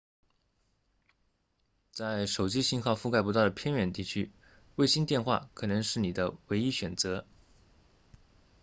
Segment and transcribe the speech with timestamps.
[1.91, 4.31] 在手机信号覆盖不到的偏远地区
[4.75, 7.23] 卫星电话可能是你的唯一选择